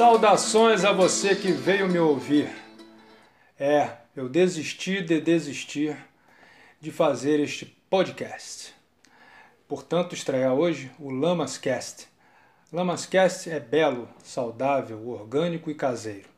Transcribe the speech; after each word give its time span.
Saudações 0.00 0.82
a 0.82 0.92
você 0.92 1.36
que 1.36 1.52
veio 1.52 1.86
me 1.86 1.98
ouvir. 1.98 2.50
É, 3.58 3.98
eu 4.16 4.30
desisti 4.30 5.02
de 5.02 5.20
desistir 5.20 5.94
de 6.80 6.90
fazer 6.90 7.38
este 7.38 7.66
podcast. 7.66 8.74
Portanto, 9.68 10.14
estreia 10.14 10.54
hoje 10.54 10.90
o 10.98 11.10
Lamascast. 11.10 12.08
Lamascast 12.72 13.50
é 13.50 13.60
belo, 13.60 14.08
saudável, 14.24 15.06
orgânico 15.06 15.70
e 15.70 15.74
caseiro. 15.74 16.30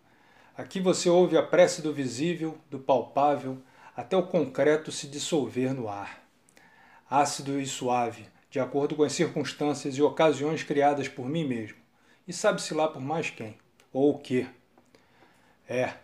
Aqui 0.59 0.81
você 0.81 1.09
ouve 1.09 1.37
a 1.37 1.43
prece 1.45 1.83
do 1.83 1.93
visível, 1.93 2.59
do 2.69 2.81
palpável, 2.81 3.59
até 3.97 4.17
o 4.17 4.27
concreto 4.27 4.91
se 4.91 5.07
dissolver 5.07 5.73
no 5.73 5.89
ar. 5.89 6.21
Ácido 7.09 7.61
e 7.61 7.67
suave, 7.67 8.27
de 8.51 8.59
acordo 8.59 8.97
com 8.97 9.05
as 9.05 9.13
circunstâncias 9.13 9.95
e 9.95 10.03
ocasiões 10.03 10.65
criadas 10.65 11.07
por 11.07 11.29
mim 11.29 11.45
mesmo 11.45 11.81
e 12.27 12.33
sabe-se 12.33 12.75
lá 12.75 12.89
por 12.89 13.01
mais 13.01 13.31
quem, 13.31 13.57
ou 13.93 14.15
o 14.15 14.19
que. 14.19 14.47
É, 15.69 15.95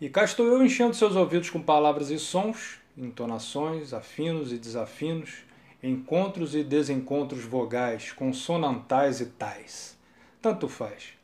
e 0.00 0.08
cá 0.08 0.24
estou 0.24 0.46
eu 0.46 0.62
enchendo 0.62 0.94
seus 0.94 1.16
ouvidos 1.16 1.50
com 1.50 1.62
palavras 1.62 2.10
e 2.10 2.18
sons, 2.18 2.78
entonações, 2.96 3.92
afinos 3.92 4.52
e 4.52 4.58
desafinos, 4.58 5.44
encontros 5.82 6.54
e 6.54 6.62
desencontros 6.62 7.44
vogais, 7.44 8.12
consonantais 8.12 9.20
e 9.20 9.26
tais. 9.26 9.96
Tanto 10.42 10.68
faz. 10.68 11.14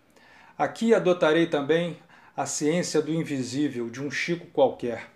Aqui 0.57 0.95
adotarei 0.95 1.47
também 1.47 1.99
a 2.37 2.47
ciência 2.47 3.03
do 3.03 3.13
invisível 3.13 3.91
de 3.91 4.03
um 4.03 4.11
Chico 4.11 4.47
qualquer. 4.47 5.11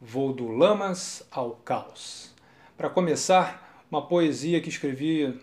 Vou 0.00 0.32
do 0.32 0.48
lamas 0.48 1.26
ao 1.30 1.52
caos. 1.56 2.34
Para 2.76 2.90
começar, 2.90 3.84
uma 3.90 4.06
poesia 4.06 4.60
que 4.60 4.68
escrevi 4.68 5.40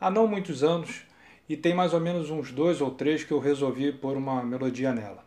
há 0.00 0.10
não 0.10 0.26
muitos 0.26 0.62
anos 0.62 1.07
e 1.48 1.56
tem 1.56 1.74
mais 1.74 1.94
ou 1.94 2.00
menos 2.00 2.30
uns 2.30 2.52
dois 2.52 2.80
ou 2.80 2.90
três 2.90 3.24
que 3.24 3.32
eu 3.32 3.38
resolvi 3.38 3.90
pôr 3.92 4.16
uma 4.16 4.42
melodia 4.42 4.92
nela. 4.92 5.24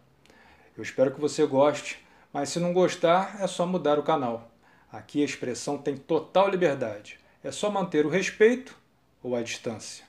Eu 0.78 0.84
espero 0.84 1.12
que 1.12 1.20
você 1.20 1.46
goste, 1.46 2.00
mas 2.32 2.50
se 2.50 2.60
não 2.60 2.74
gostar 2.74 3.38
é 3.42 3.48
só 3.48 3.66
mudar 3.66 3.98
o 3.98 4.04
canal. 4.04 4.52
Aqui 4.92 5.22
a 5.22 5.26
expressão 5.26 5.78
tem 5.78 5.98
total 5.98 6.50
liberdade. 6.50 7.20
É 7.44 7.52
só 7.52 7.72
manter 7.72 8.06
o 8.06 8.10
respeito 8.10 8.78
ou 9.24 9.36
a 9.36 9.42
distância. 9.42 10.06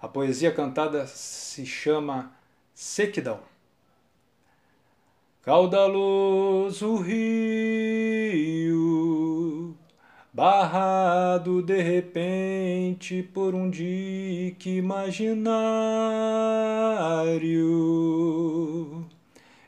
A 0.00 0.06
poesia 0.06 0.52
cantada 0.52 1.06
se 1.06 1.64
chama 1.66 2.32
Sequidão. 2.74 3.40
Caudaloso 5.42 6.96
rio 6.96 8.81
barrado 10.32 11.62
de 11.62 11.82
repente 11.82 13.22
por 13.22 13.54
um 13.54 13.68
dique 13.68 14.78
imaginário. 14.78 15.44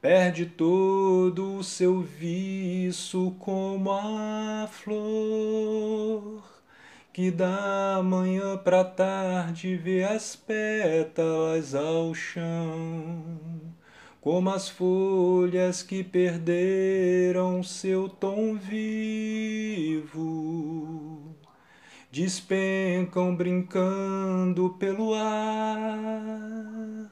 perde 0.00 0.46
todo 0.46 1.56
o 1.56 1.64
seu 1.64 2.00
viço 2.00 3.34
como 3.38 3.92
a 3.92 4.66
flor 4.70 6.42
que 7.12 7.30
da 7.30 8.00
manhã 8.04 8.56
pra 8.58 8.84
tarde 8.84 9.76
vê 9.76 10.04
as 10.04 10.36
pétalas 10.36 11.74
ao 11.74 12.14
chão 12.14 13.75
como 14.26 14.50
as 14.50 14.68
folhas 14.68 15.84
que 15.84 16.02
perderam 16.02 17.62
seu 17.62 18.08
tom 18.08 18.56
vivo, 18.56 20.02
despencam 22.10 23.36
brincando 23.36 24.70
pelo 24.80 25.14
ar 25.14 27.08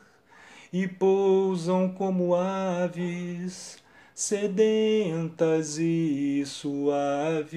e 0.72 0.88
pousam 0.88 1.88
como 1.88 2.34
aves 2.34 3.78
sedentas 4.12 5.78
e 5.78 6.42
suaves 6.44 7.54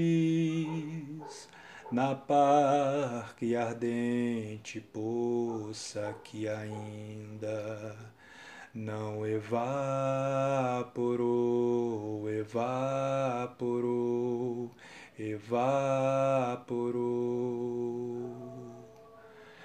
na 1.92 2.14
parque 2.14 3.56
ardente 3.56 4.80
poça 4.80 6.16
que 6.24 6.48
ainda 6.48 8.17
não 8.78 9.26
evaporou, 9.26 9.60
evaporou, 12.30 13.50
evaporou. 15.18 15.58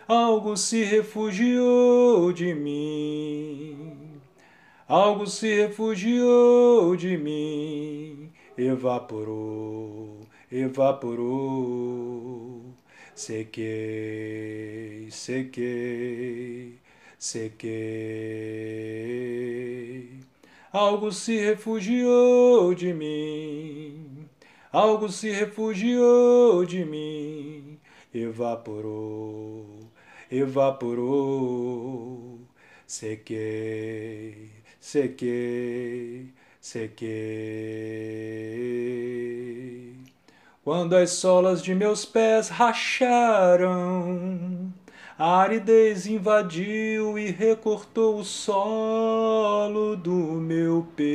Algo 0.08 0.56
se 0.56 0.82
refugiou 0.82 2.32
de 2.32 2.54
mim, 2.54 4.18
algo 4.88 5.26
se 5.26 5.54
refugiou 5.56 6.96
de 6.96 7.18
mim, 7.18 8.32
evaporou, 8.56 10.20
evaporou. 10.50 11.82
Sequei, 13.14 15.08
sequei 15.10 16.80
sequei. 17.22 17.70
Algo 20.72 21.12
se 21.12 21.38
refugiou 21.38 22.74
de 22.74 22.92
mim, 22.92 24.28
algo 24.72 25.08
se 25.08 25.30
refugiou 25.30 26.64
de 26.66 26.84
mim, 26.84 27.78
evaporou, 28.12 29.78
evaporou. 30.28 31.20
Sequei, 32.88 34.50
sequei, 34.80 36.26
sequei. 36.60 37.12
Quando 40.64 40.96
as 40.96 41.10
solas 41.10 41.62
de 41.62 41.72
meus 41.72 42.04
pés 42.04 42.48
racharam, 42.48 43.62
a 45.24 45.42
aridez 45.42 46.08
invadiu 46.08 47.16
e 47.16 47.30
recortou 47.30 48.18
o 48.18 48.24
solo 48.24 49.94
do 49.94 50.10
meu 50.10 50.84
peito. 50.96 51.12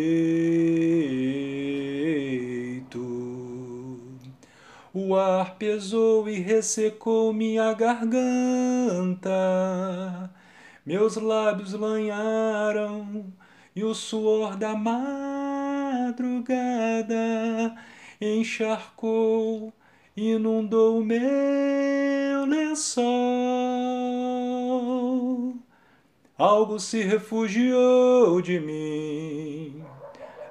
O 4.94 5.14
ar 5.14 5.56
pesou 5.56 6.30
e 6.30 6.40
ressecou 6.40 7.34
minha 7.34 7.74
garganta. 7.74 9.30
Meus 10.86 11.18
lábios 11.18 11.74
lanharam 11.74 13.26
e 13.76 13.84
o 13.84 13.94
suor 13.94 14.56
da 14.56 14.74
madrugada 14.74 16.16
encharcou 18.22 19.74
inundou 20.18 21.04
meu 21.04 22.46
lençol. 22.46 23.17
Algo 26.38 26.80
se 26.80 27.02
refugiou 27.02 28.40
de 28.44 28.60
mim, 28.60 29.84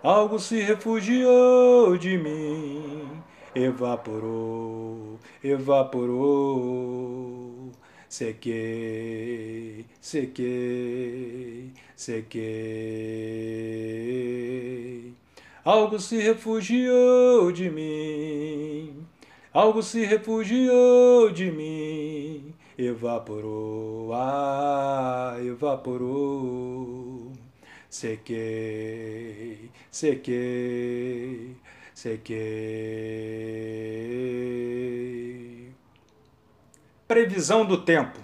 algo 0.02 0.36
se 0.36 0.60
refugiou 0.60 1.96
de 1.96 2.18
mim, 2.18 3.08
evaporou, 3.54 5.16
evaporou. 5.44 6.66
Sequei, 8.08 9.84
sequei, 10.00 11.70
sequei. 11.94 12.42
Algo 15.64 16.00
se 16.00 16.18
refugiou 16.18 17.52
de 17.52 17.70
mim 17.70 19.06
Algo 19.56 19.82
se 19.82 20.04
refugiou 20.04 21.30
de 21.30 21.50
mim, 21.50 22.52
evaporou, 22.76 24.12
ah, 24.12 24.45
evaporou. 25.56 27.32
Sequei, 27.88 29.70
sequei, 29.90 31.56
sequei. 31.94 32.36
Previsão 37.08 37.64
do 37.64 37.80
tempo. 37.82 38.18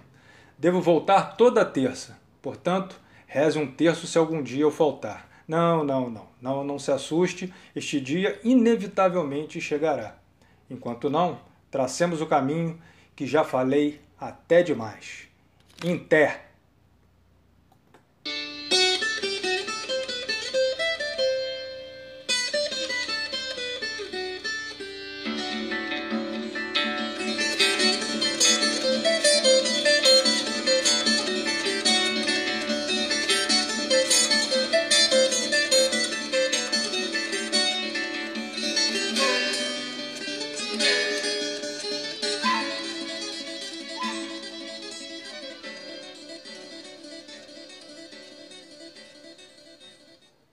Devo 0.59 0.81
voltar 0.81 1.37
toda 1.37 1.65
terça. 1.65 2.21
Portanto, 2.43 3.01
reze 3.27 3.59
um 3.59 3.67
terço 3.67 4.07
se 4.07 4.19
algum 4.19 4.43
dia 4.43 4.63
eu 4.63 4.71
faltar. 4.71 5.29
Não, 5.49 5.83
não, 5.83 6.11
não. 6.11 6.29
Não, 6.41 6.63
não 6.65 6.79
se 6.79 6.93
assuste. 6.93 7.53
Este 7.75 8.01
dia 8.01 8.39
inevitavelmente 8.45 9.61
chegará. 9.61 10.17
Enquanto 10.69 11.09
não, 11.09 11.41
tracemos 11.71 12.21
o 12.21 12.27
caminho 12.27 12.79
que 13.17 13.27
já 13.27 13.43
falei 13.45 14.01
até 14.21 14.63
demais. 14.63 15.29
Inter. 15.85 16.52